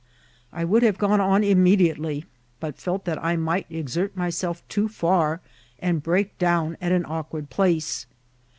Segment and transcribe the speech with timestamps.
[0.51, 2.25] I would have gone on immediately,
[2.59, 5.41] but felt that I might exert myself too far,
[5.77, 8.07] and break down at an awkward place.